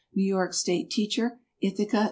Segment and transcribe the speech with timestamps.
[0.15, 1.99] New York State Teacher, Ithaca, N.